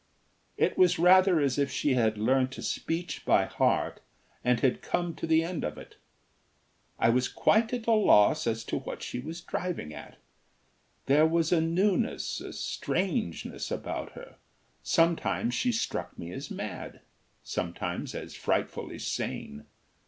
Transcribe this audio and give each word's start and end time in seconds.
It 0.57 0.79
was 0.79 0.97
rather 0.97 1.39
as 1.39 1.59
if 1.59 1.69
she 1.69 1.93
had 1.93 2.17
learnt 2.17 2.57
a 2.57 2.63
speech 2.63 3.23
by 3.23 3.45
heart 3.45 4.01
and 4.43 4.59
had 4.61 4.81
come 4.81 5.13
to 5.13 5.27
the 5.27 5.43
end 5.43 5.63
of 5.63 5.77
it. 5.77 5.97
I 6.97 7.09
was 7.09 7.27
quite 7.27 7.71
at 7.71 7.85
a 7.85 7.91
loss 7.91 8.47
as 8.47 8.63
to 8.63 8.79
what 8.79 9.03
she 9.03 9.19
was 9.19 9.41
driving 9.41 9.93
at. 9.93 10.17
There 11.05 11.27
was 11.27 11.51
a 11.51 11.61
newness, 11.61 12.41
a 12.41 12.51
strangeness 12.51 13.69
about 13.69 14.13
her; 14.13 14.37
sometimes 14.81 15.53
she 15.53 15.71
struck 15.71 16.17
me 16.17 16.31
as 16.31 16.49
mad, 16.49 17.01
sometimes 17.43 18.15
as 18.15 18.33
frightfully 18.35 18.97
sane. 18.97 19.65